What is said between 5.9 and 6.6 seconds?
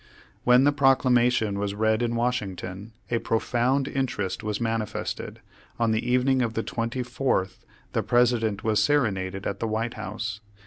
the evening of